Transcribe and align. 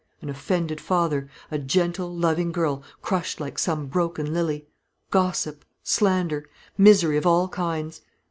An 0.19 0.29
offended 0.31 0.81
father; 0.81 1.29
a 1.51 1.59
gentle, 1.59 2.11
loving 2.11 2.51
girl 2.51 2.81
crushed 3.03 3.39
like 3.39 3.59
some 3.59 3.85
broken 3.85 4.33
lily; 4.33 4.67
gossip, 5.11 5.63
slander; 5.83 6.49
misery 6.75 7.17
of 7.17 7.27
all 7.27 7.47
kinds. 7.47 8.01